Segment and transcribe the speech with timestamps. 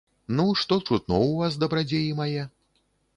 [0.37, 2.47] Ну, што чутно ў вас, дабрадзеі мае?